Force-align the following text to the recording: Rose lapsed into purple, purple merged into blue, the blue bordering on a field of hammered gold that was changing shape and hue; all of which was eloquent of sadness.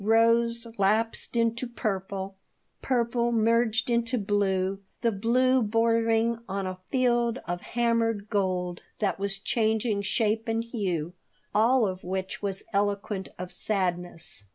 Rose 0.03 0.65
lapsed 0.79 1.35
into 1.35 1.67
purple, 1.67 2.33
purple 2.81 3.31
merged 3.31 3.87
into 3.87 4.17
blue, 4.17 4.79
the 5.01 5.11
blue 5.11 5.61
bordering 5.61 6.39
on 6.49 6.65
a 6.65 6.79
field 6.89 7.37
of 7.45 7.61
hammered 7.61 8.27
gold 8.27 8.81
that 8.97 9.19
was 9.19 9.37
changing 9.37 10.01
shape 10.01 10.47
and 10.47 10.63
hue; 10.63 11.13
all 11.53 11.85
of 11.85 12.03
which 12.03 12.41
was 12.41 12.63
eloquent 12.73 13.29
of 13.37 13.51
sadness. 13.51 14.45